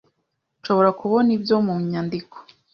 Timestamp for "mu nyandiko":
1.65-2.37